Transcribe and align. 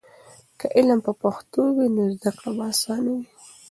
که 0.59 0.65
علم 0.77 0.99
په 1.05 1.11
پښتو 1.21 1.61
وي، 1.75 1.87
نو 1.95 2.03
زده 2.15 2.31
کړه 2.37 2.51
به 2.57 2.63
اسانه 2.73 3.11
وي. 3.17 3.25